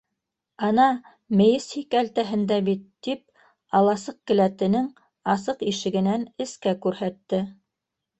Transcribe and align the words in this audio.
—Ана, 0.67 0.85
мейес 1.41 1.65
һикәлтәһендә 1.73 2.57
бит,— 2.69 2.87
тип 3.07 3.43
аласыҡ 3.81 4.17
келәтенең 4.31 4.87
асыҡ 5.35 5.63
ишегенән 5.73 6.25
эскә 6.47 6.75
күрһәтте. 6.87 7.43